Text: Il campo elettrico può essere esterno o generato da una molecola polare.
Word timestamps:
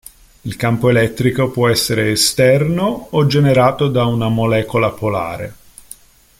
Il 0.41 0.55
campo 0.55 0.89
elettrico 0.89 1.51
può 1.51 1.69
essere 1.69 2.09
esterno 2.09 3.09
o 3.11 3.27
generato 3.27 3.87
da 3.87 4.05
una 4.05 4.29
molecola 4.29 4.89
polare. 4.89 5.55